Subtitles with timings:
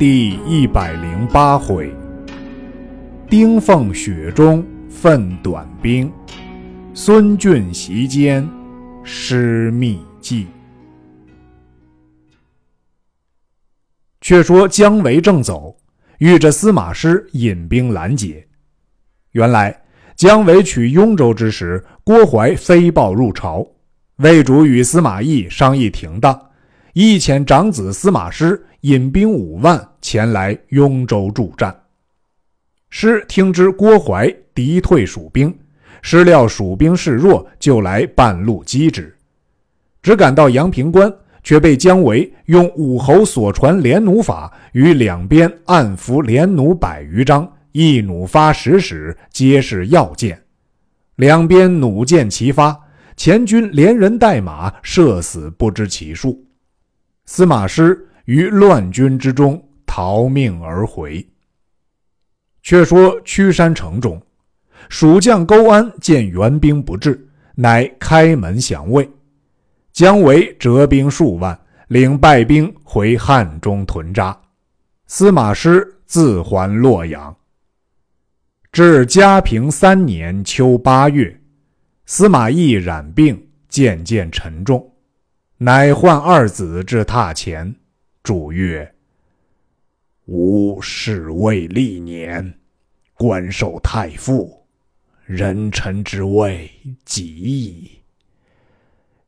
[0.00, 1.94] 第一百零八回：
[3.28, 6.10] 丁奉雪中奋短兵，
[6.94, 8.48] 孙峻袭坚
[9.04, 10.46] 失密计。
[14.22, 15.76] 却说姜维正走，
[16.16, 18.48] 遇着司马师引兵拦截。
[19.32, 19.82] 原来
[20.16, 23.66] 姜维取雍州之时，郭淮飞报入朝，
[24.16, 26.40] 魏主与司马懿商议停当，
[26.94, 28.64] 一遣长子司马师。
[28.84, 31.74] 引兵五万前来雍州助战，
[32.88, 35.54] 师听知郭淮敌退蜀兵，
[36.00, 39.14] 师料蜀兵势弱，就来半路击之。
[40.02, 50.42] 只赶到阳平关，却被姜维用武侯所传连弩法，于两边暗伏连弩百余张，一弩发十矢，皆是要箭。
[51.16, 52.74] 两边弩箭齐发，
[53.16, 56.42] 前军连人带马射死不知其数。
[57.26, 58.06] 司马师。
[58.26, 59.60] 于乱军之中
[59.92, 61.26] 逃命而回。
[62.62, 64.22] 却说曲山城中，
[64.88, 69.10] 蜀将勾安见援兵不至，乃开门降魏。
[69.92, 74.40] 姜维折兵数万，领败兵回汉中屯扎。
[75.08, 77.34] 司马师自还洛阳。
[78.70, 81.36] 至嘉平三年秋八月，
[82.06, 84.88] 司马懿染病，渐渐沉重，
[85.58, 87.74] 乃唤二子至榻前。
[88.22, 88.94] 主曰
[90.32, 92.54] ：“吾侍卫历年，
[93.14, 94.64] 官受太傅，
[95.24, 96.70] 人臣之位
[97.04, 97.98] 极矣。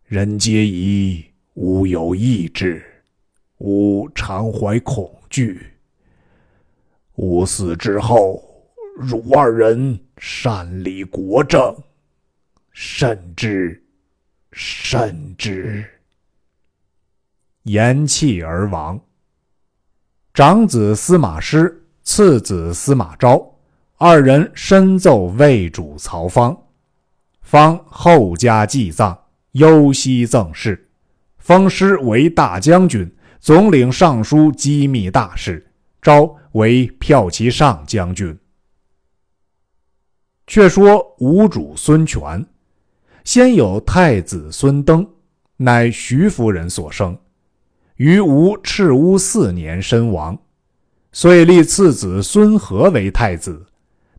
[0.05, 2.85] 人皆疑吾有意志，
[3.59, 5.67] 吾常怀恐惧。
[7.17, 8.41] 吾死之后，
[8.97, 11.77] 汝二人擅理国政，
[12.71, 13.83] 慎之，
[14.53, 15.85] 慎之。”
[17.65, 19.01] 言弃而亡。
[20.35, 23.55] 长子司马师，次子司马昭，
[23.99, 26.57] 二人深奏魏主曹芳，
[27.43, 30.89] 方后加祭葬，忧悉赠事，
[31.37, 35.63] 封师为大将军，总领尚书机密大事；
[36.01, 38.35] 昭为骠骑上将军。
[40.47, 42.43] 却说吴主孙权，
[43.23, 45.07] 先有太子孙登，
[45.59, 47.19] 乃徐夫人所生。
[47.97, 50.39] 于吴赤乌四年身亡，
[51.13, 53.67] 遂立次子孙和为太子，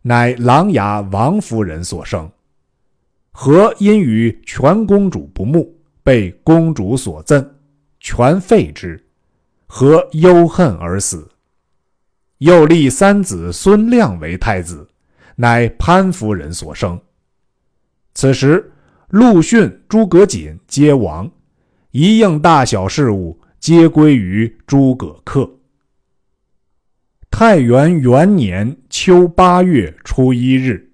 [0.02, 2.30] 乃琅琊王夫人所生。
[3.32, 7.44] 和因与全公主不睦，被公主所赠，
[7.98, 9.04] 全废之，
[9.66, 11.28] 和忧恨而死。
[12.38, 14.88] 又立三子孙亮为太子，
[15.34, 17.00] 乃潘夫人所生。
[18.14, 18.72] 此时
[19.08, 21.28] 陆逊、诸葛瑾皆亡，
[21.90, 23.36] 一应大小事务。
[23.64, 25.50] 皆归于诸葛恪。
[27.30, 30.92] 太元元年秋八月初一日，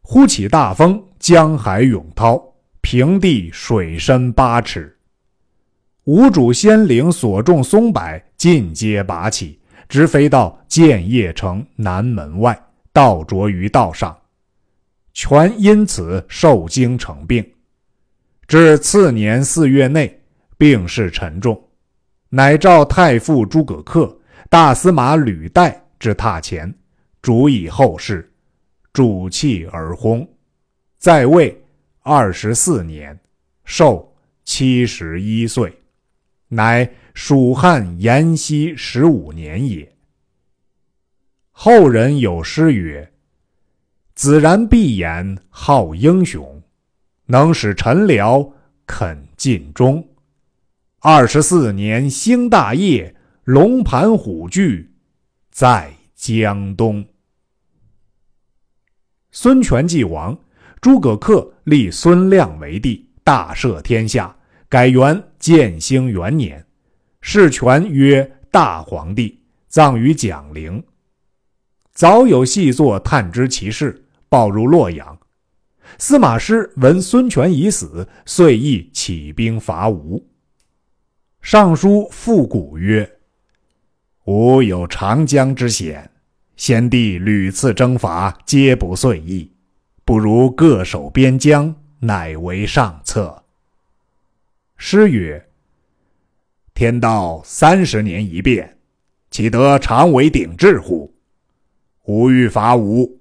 [0.00, 2.42] 忽起大风，江海涌涛，
[2.80, 4.96] 平地水深八尺。
[6.04, 8.00] 吴主先领所种松柏
[8.34, 12.58] 尽皆拔起，直飞到建业城南门外，
[12.94, 14.16] 倒着于道上。
[15.12, 17.46] 全因此受惊成病，
[18.48, 20.18] 至次年四月内，
[20.56, 21.62] 病势沉重。
[22.30, 24.16] 乃召太傅诸葛恪、
[24.50, 26.74] 大司马吕岱至榻前，
[27.22, 28.32] 主以后事，
[28.92, 30.26] 主泣而薨，
[30.98, 31.64] 在位
[32.00, 33.18] 二十四年，
[33.64, 34.12] 寿
[34.44, 35.72] 七十一岁，
[36.48, 39.90] 乃蜀汉延熙十五年也。
[41.52, 43.12] 后人有诗曰
[44.14, 46.62] ：“子然闭眼好英雄，
[47.26, 48.52] 能使臣僚
[48.84, 50.06] 肯尽忠。”
[51.00, 53.14] 二十四年兴大业，
[53.44, 54.88] 龙盘虎踞
[55.50, 57.06] 在江东。
[59.30, 60.36] 孙权既亡，
[60.80, 64.34] 诸葛恪立孙亮为帝，大赦天下，
[64.70, 66.66] 改元建兴元年，
[67.20, 70.82] 谥权曰大皇帝，葬于蒋陵。
[71.92, 75.18] 早有细作探知其事，报入洛阳。
[75.98, 80.26] 司马师闻孙权已死，遂意起兵伐吴。
[81.46, 83.08] 尚书复古曰
[84.26, 86.10] ：“吾有长江之险，
[86.56, 89.52] 先帝屡次征伐，皆不遂意，
[90.04, 93.44] 不如各守边疆，乃为上策。”
[94.76, 95.48] 诗曰
[96.74, 98.78] ：“天道三十年一变，
[99.30, 101.14] 岂得常为鼎峙乎？
[102.06, 103.20] 吾欲伐吴。”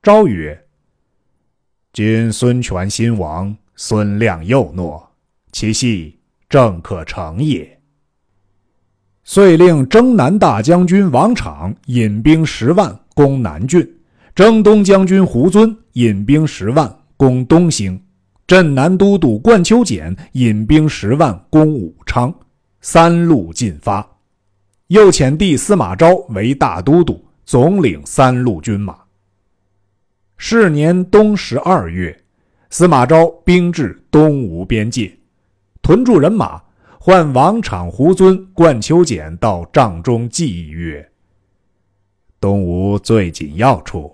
[0.00, 0.64] 昭曰
[1.92, 5.04] ：“今孙权新亡，孙亮又懦，
[5.50, 6.16] 其系。”
[6.48, 7.80] 正可成也。
[9.24, 13.88] 遂令征南大将军王昶引兵十万攻南郡，
[14.34, 17.98] 征东将军胡遵引兵十万攻东兴，
[18.46, 22.34] 镇南都督冠秋俭引兵十万攻武昌，
[22.82, 24.06] 三路进发。
[24.88, 28.98] 又遣弟司马昭为大都督，总领三路军马。
[30.36, 32.14] 是年冬十二月，
[32.68, 35.16] 司马昭兵至东吴边界，
[35.84, 36.60] 屯驻人马。
[36.98, 41.06] 唤王昶、胡遵、冠秋俭到帐中计曰
[42.40, 44.10] ：“东吴最紧要处，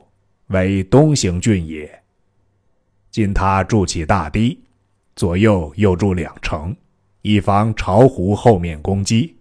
[0.49, 1.89] 为东行郡也。
[3.13, 4.59] 今他筑起大堤，
[5.15, 6.75] 左右又筑两城，
[7.23, 9.37] 以防巢湖后面攻击。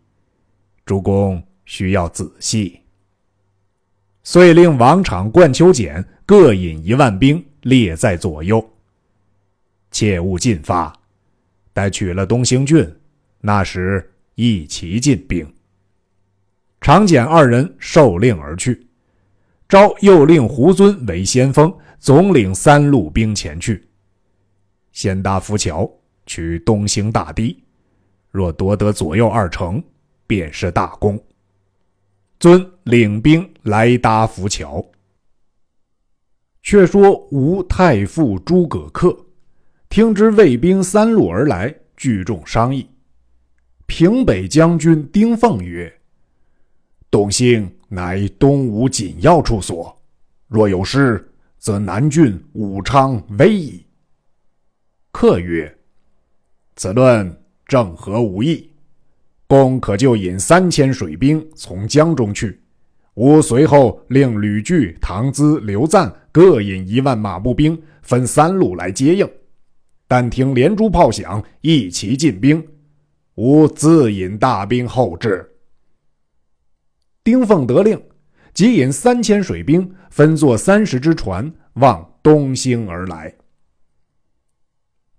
[0.85, 2.79] 诸公需要仔细。”
[4.21, 8.63] 遂令王昶、冠秋俭各引一万兵列在左右，
[9.89, 10.95] 切勿进发，
[11.79, 12.85] 待取了东兴郡。
[13.39, 15.49] 那时一齐进兵。
[16.81, 18.85] 常简二人受令而去。
[19.69, 23.87] 昭又令胡遵为先锋，总领三路兵前去。
[24.91, 25.89] 先搭浮桥，
[26.25, 27.57] 取东兴大堤。
[28.29, 29.81] 若夺得左右二城，
[30.27, 31.17] 便是大功。
[32.41, 34.85] 尊领兵来搭浮桥。
[36.61, 39.17] 却说吴太傅诸葛恪，
[39.89, 42.87] 听知魏兵三路而来，聚众商议。
[43.87, 45.91] 平北将军丁奉曰
[47.09, 49.99] ：“董兴乃东吴紧要处所，
[50.47, 51.27] 若有失，
[51.57, 53.83] 则南郡、武昌危矣。”
[55.11, 55.75] 客曰
[56.77, 57.35] ：“此论
[57.65, 58.69] 正合吾意。
[59.47, 62.61] 公可就引三千水兵从江中去，
[63.15, 69.27] 吾随后令吕据、唐咨、刘赞各引一万马步兵，分三路来接应。
[70.09, 72.67] 但听连珠炮响，一齐进兵。”
[73.39, 75.49] 吾自引大兵后至。
[77.23, 78.01] 丁奉得令，
[78.53, 83.33] 即引三千水兵，分作三十只船，往东兴而来。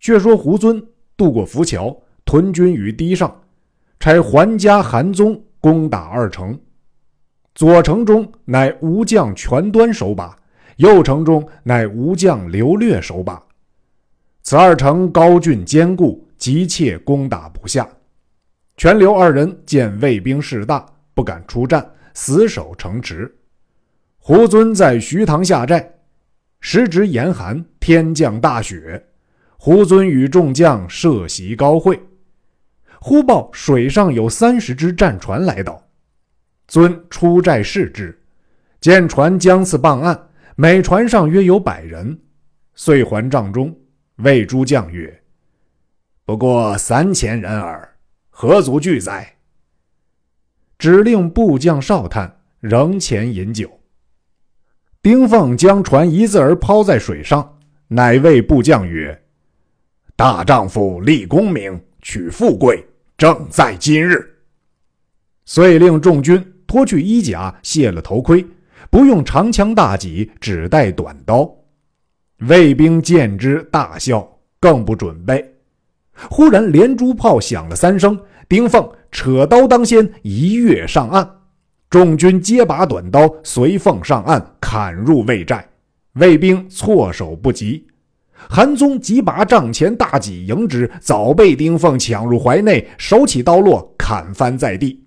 [0.01, 0.85] 却说胡遵
[1.17, 3.43] 渡过浮桥，屯军于堤上，
[3.99, 6.61] 差桓家、韩宗攻打二城。
[7.55, 10.37] 左城中乃吴将全端守把，
[10.77, 13.43] 右城中乃吴将刘略守把。
[14.51, 17.89] 此二城高峻坚固，急切攻打不下。
[18.77, 23.33] 全刘二人见魏兵势大，不敢出战，死守城池。
[24.19, 25.89] 胡遵在徐塘下寨，
[26.59, 29.01] 时值严寒，天降大雪。
[29.57, 32.03] 胡遵与众将设席高会，
[33.01, 35.81] 忽报水上有三十只战船来到。
[36.67, 38.21] 遵出寨视之，
[38.81, 40.21] 见船将次傍岸，
[40.57, 42.19] 每船上约有百人，
[42.75, 43.73] 遂还帐中，
[44.23, 45.23] 谓诸将曰
[46.25, 47.87] ：“不过三千人耳。”
[48.43, 49.37] 何足惧哉？
[50.79, 53.71] 指令部将哨探仍前饮酒。
[55.03, 57.59] 丁奉将船一字儿抛在水上，
[57.89, 59.23] 乃谓部将曰
[60.17, 62.83] ：“大丈夫立功名，取富贵，
[63.19, 64.27] 正在今日。”
[65.45, 68.43] 遂令众军脱去衣甲，卸了头盔，
[68.91, 71.55] 不用长枪大戟，只带短刀。
[72.49, 74.27] 卫兵见之，大笑，
[74.59, 75.55] 更不准备。
[76.29, 78.19] 忽然连珠炮响了三声。
[78.49, 81.29] 丁奉扯刀当先，一跃上岸，
[81.89, 85.65] 众军皆拔短刀，随奉上岸，砍入魏寨。
[86.15, 87.87] 卫兵措手不及。
[88.49, 95.05] 韩宗急拔帐前大戟迎之，早被丁奉抢入怀内，手起刀落，砍翻在地。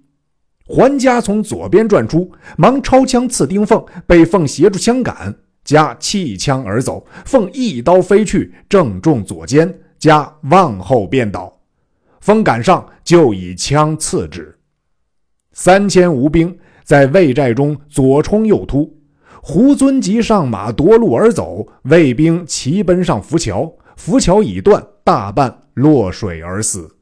[0.66, 7.06] 桓家从左边转出，忙抄枪刺丁奉，被奉挟住枪杆，加弃枪而走。
[7.26, 11.62] 奉一刀飞去，正中左肩，加往后便倒。
[12.22, 14.58] 风赶上，就以枪刺之。
[15.52, 18.98] 三千吴兵在魏寨中左冲右突，
[19.42, 26.96] 胡遵即上马夺路而走，魏兵齐奔上浮桥，浮桥已断，大半落水而死。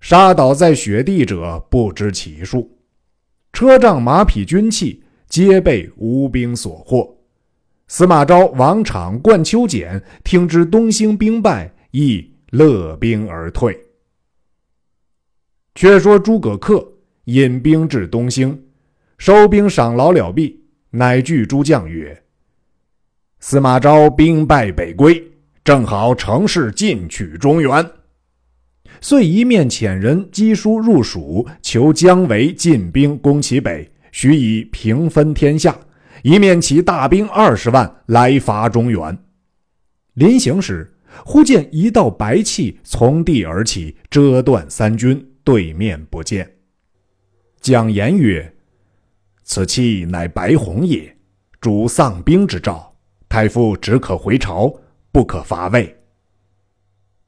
[0.00, 2.70] 杀倒在雪地者不知其数，
[3.52, 7.15] 车仗马匹军器皆被吴兵所获。
[7.88, 13.78] 司马昭、王昶、冠秋俭听知东兴兵败，亦勒兵而退。
[15.76, 16.84] 却说诸葛恪
[17.24, 18.60] 引兵至东兴，
[19.18, 22.20] 收兵赏劳了毕，乃具诸将曰
[23.38, 25.22] ：“司马昭兵败北归，
[25.62, 27.88] 正好乘势进取中原。”
[29.00, 35.72] 遂一面遣人赍书入蜀，求姜维进兵攻其北，许以平分天下；
[36.22, 39.18] 一面起大兵二十万来伐中原。
[40.14, 40.94] 临行时，
[41.24, 45.32] 忽见一道白气从地而起，遮断三军。
[45.44, 46.56] 对面不见，
[47.60, 48.52] 蒋言曰
[49.44, 51.16] ：“此气乃白虹也，
[51.60, 52.92] 主丧兵之兆。
[53.28, 54.74] 太傅只可回朝，
[55.12, 55.96] 不可伐魏。”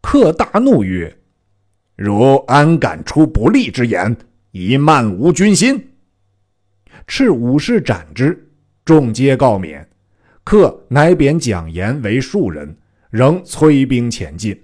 [0.03, 1.17] 客大怒曰
[1.95, 4.17] ：“汝安敢出不利之言，
[4.51, 5.91] 以漫无军心？”
[7.07, 8.48] 斥武士斩之，
[8.89, 9.87] 众皆告免。
[10.43, 12.75] 客乃贬蒋言为庶人，
[13.11, 14.59] 仍催兵前进。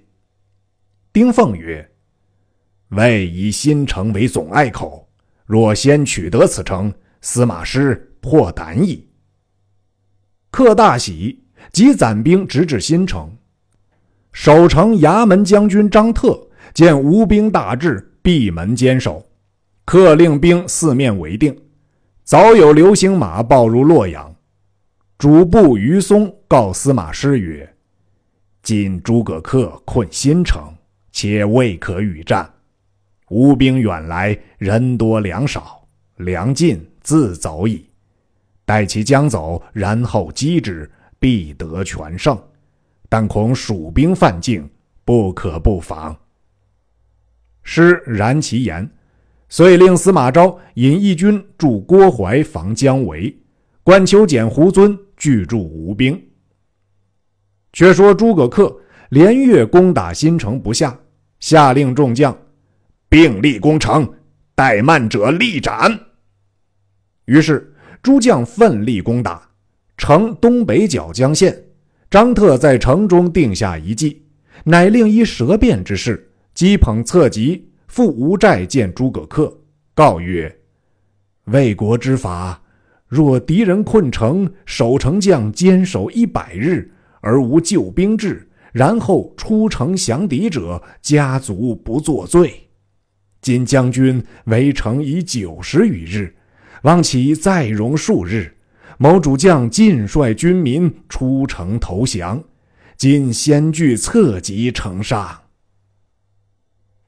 [1.13, 1.87] 丁奉曰
[2.89, 5.07] ：“魏以新城为总隘口，
[5.45, 6.91] 若先取得此城，
[7.21, 9.07] 司马师破胆矣。”
[10.49, 13.31] 客大喜，即攒兵直至新城。
[14.31, 19.23] 守城衙门将军张特见吴兵大至，闭门坚守。
[19.85, 21.55] 客令兵四面围定，
[22.25, 24.35] 早有流星马报入洛阳。
[25.15, 27.71] 主簿于松告司马师曰
[28.63, 30.73] ：“今诸葛恪困新城，
[31.11, 32.51] 且未可与战。
[33.29, 37.87] 吴兵远来，人多粮少，粮尽自走矣。
[38.65, 40.89] 待其将走，然后击之，
[41.19, 42.35] 必得全胜。
[43.07, 44.67] 但恐蜀兵犯境，
[45.03, 46.17] 不可不防。”
[47.61, 48.89] 师然其言，
[49.57, 53.33] 遂令司马昭引义军驻郭淮防姜维，
[53.83, 54.99] 关丘简、胡遵。
[55.15, 56.21] 拒驻吴兵。
[57.71, 58.75] 却说诸葛恪
[59.07, 60.99] 连月攻打新城不下，
[61.39, 62.37] 下令众将
[63.07, 64.05] 并力攻城，
[64.57, 65.97] 怠慢者立斩。
[67.23, 69.49] 于是诸将奋力攻打
[69.95, 71.57] 城东北角将陷。
[72.11, 74.21] 张特在城中定下一计，
[74.65, 79.49] 乃令一舌辩之势击捧策疾赴吴寨见诸葛恪，
[79.93, 80.53] 告曰
[81.47, 82.61] ：“魏国之法。”
[83.07, 92.67] 若敌人困城，守城将坚守一百日而无救兵至，然后出城降敌者，家族不作罪。
[93.39, 96.35] 今将军围城已九十余日，
[96.81, 98.53] 望其再容数日，
[98.97, 102.43] 某主将尽率军民出城投降。
[102.97, 105.44] 今先据策及城上，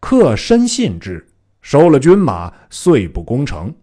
[0.10, 1.28] 客深信之，
[1.60, 3.76] 收了军马，遂不攻城。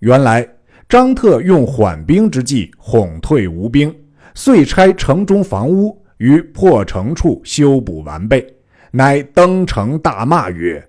[0.00, 0.44] 原来。
[0.88, 3.94] 张特用缓兵之计哄退吴兵，
[4.34, 8.44] 遂拆城中房屋，于破城处修补完备，
[8.90, 10.84] 乃登城大骂曰：“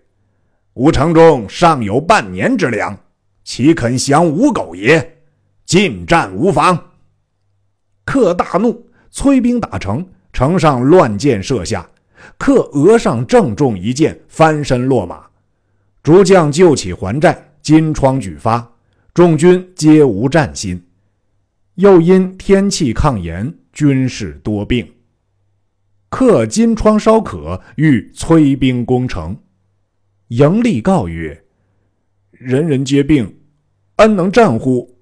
[0.74, 2.98] 吾城中尚有半年之粮，
[3.44, 5.22] 岂肯降吴狗也？
[5.64, 6.76] 进战无妨。”
[8.04, 10.04] 克大怒，催兵打城，
[10.34, 11.88] 城上乱箭射下，
[12.38, 15.26] 克额上正中一箭，翻身落马。
[16.02, 18.72] 诸将救起还寨，金疮举发。
[19.14, 20.82] 众军皆无战心，
[21.76, 24.90] 又因天气抗炎，军士多病。
[26.10, 29.38] 克金疮稍可，欲催兵攻城。
[30.30, 31.44] 迎吏告曰
[32.32, 33.40] ：“人人皆病，
[33.98, 34.98] 安能战乎？”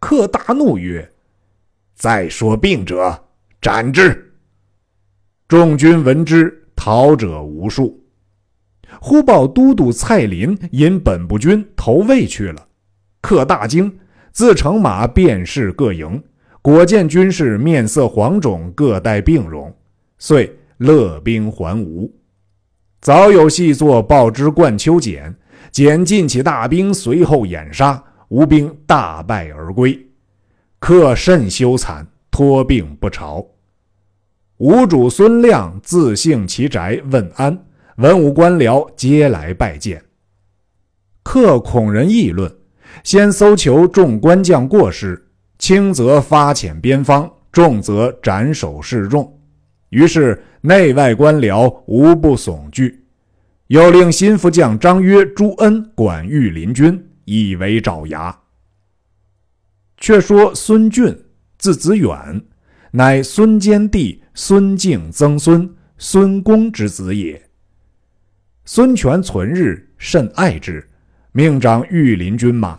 [0.00, 1.12] 克大怒曰
[1.94, 3.24] ：“再说病者，
[3.60, 4.32] 斩之！”
[5.54, 8.02] 众军闻之，逃者无数。
[9.00, 12.66] 忽报都督蔡林引本部军投魏去了。
[13.20, 13.96] 克大惊，
[14.32, 16.20] 自乘马便是各营，
[16.60, 19.72] 果见军士面色黄肿，各带病容，
[20.18, 22.12] 遂勒兵还吴。
[23.00, 25.32] 早有细作报之冠丘简，
[25.70, 29.96] 简尽起大兵，随后掩杀，吴兵大败而归。
[30.80, 33.46] 克甚羞惭，托病不朝。
[34.58, 40.02] 吴主孙亮自幸其宅问安，文武官僚皆来拜见。
[41.22, 42.54] 客恐人议论。
[43.02, 45.20] 先搜求众官将过失，
[45.58, 49.36] 轻则发遣边方，重则斩首示众。
[49.88, 53.04] 于是内外官僚无不悚惧，
[53.66, 58.38] 又令心腹将张约、朱恩管御林军，以为爪牙。
[59.98, 61.24] 却说孙峻，
[61.58, 62.40] 字子远，
[62.96, 67.42] 乃孙坚弟孙敬曾孙孙公之子也。
[68.66, 70.88] 孙权存日甚爱之，
[71.32, 72.78] 命掌御林军马。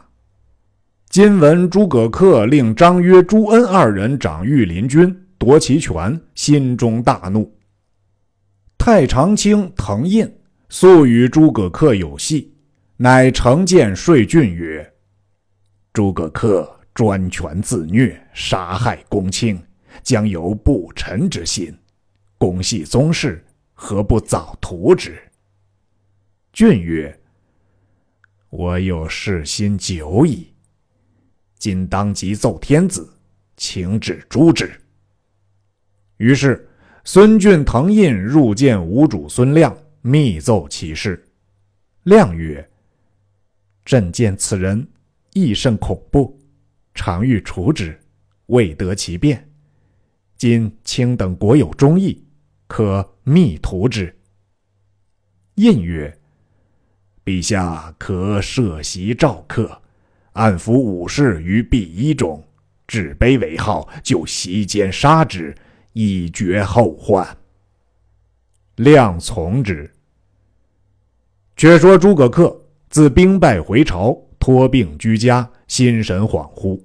[1.10, 7.54] 今闻诸葛恪令张约、朱恩二人掌御林军，夺其权，心中大怒。
[8.78, 10.34] 太常卿滕胤
[10.70, 12.54] 素与诸葛恪有隙，
[12.96, 14.94] 乃乘剑说郡曰
[15.92, 19.62] ：“诸葛恪专权自虐，杀害公卿，
[20.04, 21.76] 将有不臣之心。
[22.38, 25.18] 公系宗室，何不早图之？”
[26.52, 27.18] 俊曰
[28.50, 30.54] ：“我有事心久矣。”
[31.58, 33.10] 今当即奏天子，
[33.58, 34.72] 请旨诛之。
[36.18, 36.68] 于是
[37.04, 41.22] 孙峻、腾印入见吴主孙亮，密奏其事。
[42.04, 42.70] 亮曰
[43.84, 44.88] ：“朕见此人
[45.34, 46.40] 亦甚恐怖，
[46.94, 48.00] 常欲除之，
[48.48, 49.50] 未得其便。
[50.38, 52.24] 今卿等国有忠义，
[52.68, 54.16] 可密图之。”
[55.56, 56.18] 印曰
[57.24, 59.82] ：“陛下可设席召客，
[60.34, 62.44] 安抚武士于敝衣中，
[62.86, 65.56] 置碑为号，就席间杀之，
[65.94, 67.26] 以绝后患。”
[68.76, 69.90] 亮从之。
[71.56, 72.54] 却说诸葛恪
[72.90, 76.78] 自兵败回朝，托病居家，心神恍惚。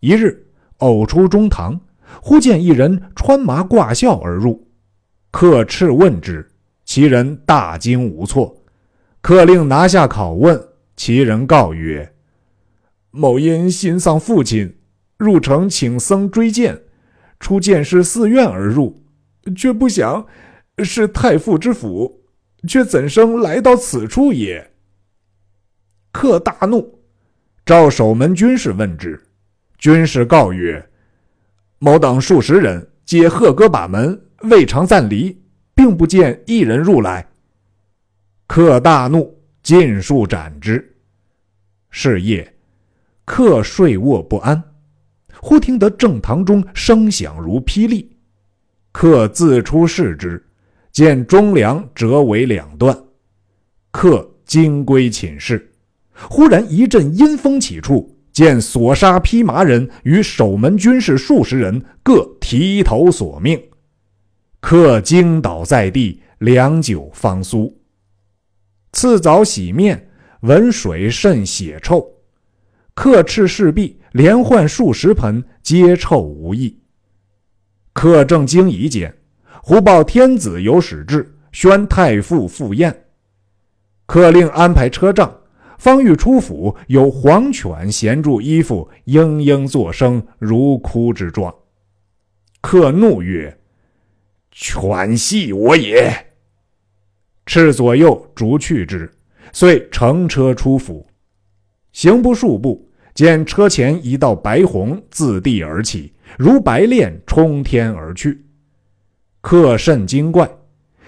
[0.00, 0.48] 一日，
[0.78, 1.80] 偶出中堂，
[2.22, 4.68] 忽见一人穿麻挂孝而入。
[5.30, 6.50] 客斥问之，
[6.84, 8.64] 其人大惊无措。
[9.20, 12.14] 客令拿下拷问，其人告曰
[13.10, 14.78] ：“某因心丧父亲，
[15.16, 16.82] 入城请僧追荐，
[17.40, 19.02] 出见师寺院而入，
[19.56, 20.26] 却不想。”
[20.84, 22.22] 是太傅之府，
[22.68, 24.70] 却怎生来到此处也？
[26.12, 27.00] 客大怒，
[27.66, 29.20] 召守门军士问之。
[29.76, 30.87] 军士告曰
[31.80, 35.40] ：“某等数十人，皆贺歌把门，未尝暂离，
[35.74, 37.24] 并不见一人入来。”
[38.48, 40.96] 客大怒，尽数斩之。
[41.90, 42.56] 是夜，
[43.24, 44.60] 客睡卧不安，
[45.40, 48.10] 忽听得正堂中声响如霹雳，
[48.90, 50.44] 客自出视之。
[50.90, 52.98] 见中梁折为两段，
[53.92, 55.70] 客惊归寝室，
[56.28, 63.60] 忽然一阵阴风起处，见所杀披麻人与守门军士数十人各提头索命，
[64.60, 67.76] 客惊倒在地，良久方苏。
[68.92, 70.08] 次早洗面，
[70.42, 72.08] 闻水甚血臭，
[72.94, 76.78] 客斥侍婢连换数十盆，皆臭无益。
[77.92, 79.12] 客正惊疑间。
[79.64, 83.06] 忽报天子有使至，宣太傅赴宴。
[84.06, 85.37] 客令安排车仗，
[85.78, 91.54] 方欲出府，有黄犬衔住衣服，嘤嘤作声，如哭之状。
[92.60, 93.56] 客怒曰
[94.50, 96.12] ：“犬系我也！”
[97.46, 99.10] 斥左右逐去之，
[99.52, 101.06] 遂乘车出府。
[101.92, 108.44] 行不数步，见车前一道白虹自地而起，如白练冲天而去。
[109.40, 110.50] 客甚惊怪，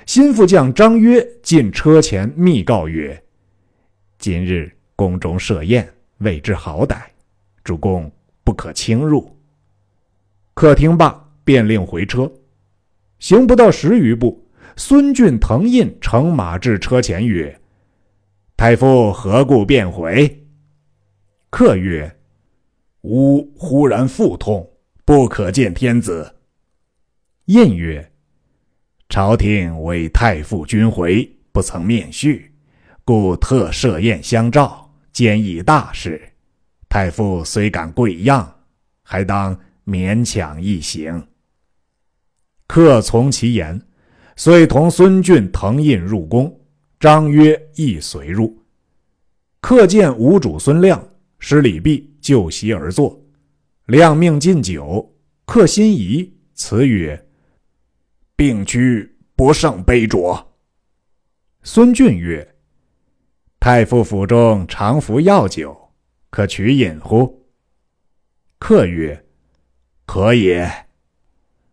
[0.06, 3.20] 心腹将张约进车前密告曰
[4.20, 7.00] ：“今日宫中设宴，未知好歹，
[7.64, 8.12] 主公
[8.44, 9.35] 不可轻入。”
[10.52, 12.30] 客听罢，便令回车。
[13.18, 17.59] 行不到十余步，孙俊腾印乘马至车前曰
[18.59, 20.46] ：“太傅何故便回？”
[21.48, 22.14] 客曰
[23.00, 24.70] ：“吾忽然腹痛，
[25.06, 26.37] 不可见天子。”
[27.46, 28.06] 印曰。
[29.09, 32.49] 朝廷为太傅君回，不曾面叙，
[33.11, 36.23] 故特设宴相召，兼议大事。
[36.88, 38.61] 太傅虽感贵样，
[39.03, 41.27] 还当勉强一行。
[42.68, 43.83] 客从其言，
[44.37, 46.57] 遂同孙俊腾印入宫，
[47.01, 48.57] 张约亦随入。
[49.61, 51.05] 客见吴主孙亮，
[51.40, 53.20] 施礼毕，就席而坐。
[53.87, 55.12] 亮命进酒，
[55.46, 57.20] 客心疑，辞曰。
[58.37, 60.40] 病躯不胜杯酌。
[61.64, 62.49] 孙俊曰
[63.61, 65.77] ：“太傅府中常服药酒，
[66.31, 67.44] 可取饮乎？”
[68.59, 69.23] 客曰
[70.07, 70.66] ：“可也。”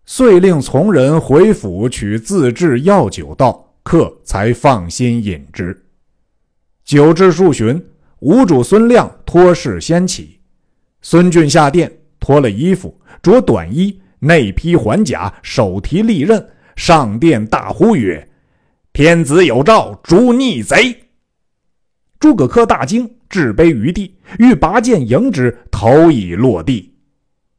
[0.05, 5.85] 遂令从人回府取自制药酒到，客才放心饮之。
[6.83, 7.81] 酒至数巡，
[8.19, 10.41] 吴主孙亮托事先起。
[11.01, 16.49] 孙俊下殿，脱了衣服，着短衣，内披环甲，手提利刃。
[16.75, 18.29] 上殿大呼曰
[18.91, 21.03] ：“天子有诏，诛逆贼！”
[22.19, 26.93] 诸葛恪大惊，置杯于地，欲拔剑迎之，头已落地。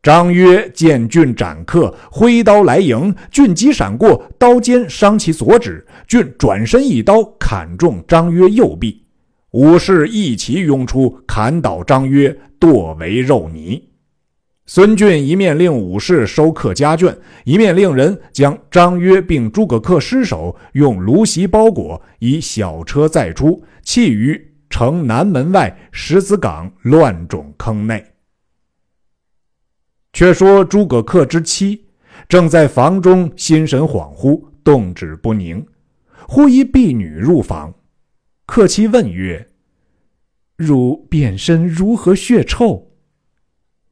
[0.03, 5.87] 张约见俊斩客，挥刀来迎，俊急闪过，刀尖伤其左指。
[6.07, 9.05] 俊转身一刀砍中张约右臂，
[9.53, 13.83] 武士一齐拥出，砍倒张约，剁为肉泥。
[14.66, 24.48] 孙俊一面令武士收客家眷，一面令人将张约并诸葛恪尸首用芦席包裹，以小车载出，弃于
[24.79, 28.12] 城南门外石子岗乱冢坑内。
[30.12, 31.85] 却说诸葛恪之妻
[32.29, 35.67] 正在房中心神恍惚，动止不宁，
[36.29, 37.75] 忽一婢女入房，
[38.47, 39.49] 客妻问曰
[40.55, 42.93] ：“汝变身如何血臭？”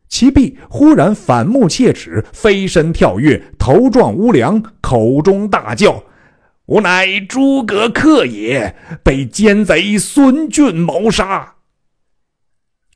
[0.06, 6.00] 其婢忽然反目切齿，飞身跳跃，头撞屋梁，口中大叫
[6.66, 8.74] ：“吾乃诸葛恪也，
[9.04, 11.54] 被奸贼孙俊谋杀！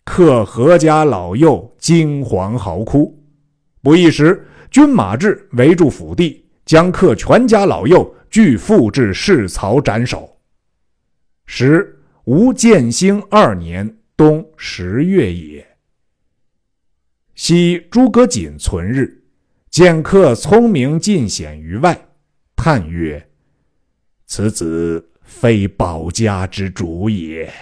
[0.05, 3.17] 克何家老幼惊惶嚎哭。
[3.81, 10.37] 不一时，军马至，围住府地，将克全家老幼俱缚至市曹斩首。
[11.47, 15.65] 时吴建兴二年冬十月也。
[17.37, 19.23] 昔诸葛瑾存日，
[19.71, 22.09] 见客聪明尽显于外，
[22.57, 23.25] 叹曰
[24.33, 27.53] ：“此子非保家之主也。”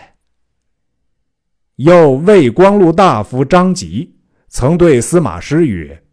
[1.77, 6.05] 又魏光禄大夫张吉曾对司马师曰：“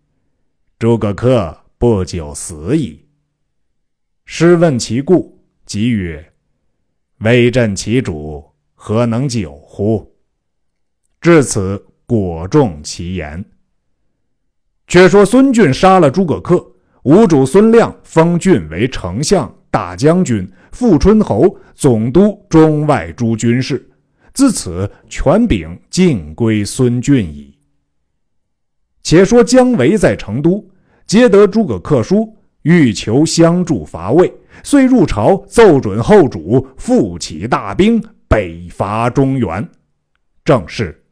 [0.79, 3.05] 诸葛恪不久死矣。”
[4.23, 6.33] 师问其故，即曰
[7.19, 8.41] ：“威震其主，
[8.75, 10.09] 何能久乎？”
[11.19, 13.43] 至此，果中其言。
[14.87, 16.65] 却说孙俊杀了诸葛恪，
[17.03, 23.85] 吴主孙亮封俊为丞相、大将军、富春侯，总督中外诸军事。
[24.33, 27.53] 自此，权柄尽归孙俊矣。
[29.03, 30.65] 且说姜维在成都，
[31.05, 34.33] 接得诸葛恪书，欲求相助伐魏，
[34.63, 39.67] 遂入朝奏准后主复起大兵，北伐中原。
[40.45, 41.03] 正是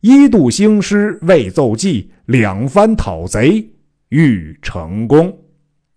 [0.00, 3.64] 一度兴师未奏计，两番讨贼
[4.08, 5.38] 欲成功。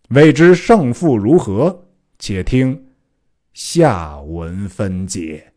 [0.10, 1.82] 未知胜负如何？
[2.28, 2.88] 且听
[3.54, 5.55] 下文分解。